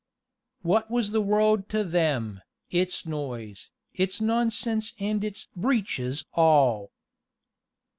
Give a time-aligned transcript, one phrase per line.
[0.63, 6.89] What was the world to them, Its noise, its nonsense and its "breeches" all?